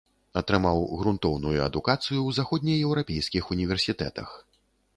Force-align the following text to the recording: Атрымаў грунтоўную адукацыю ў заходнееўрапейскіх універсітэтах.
Атрымаў 0.39 0.79
грунтоўную 1.01 1.53
адукацыю 1.67 2.07
ў 2.23 2.29
заходнееўрапейскіх 2.39 3.43
універсітэтах. 3.57 4.29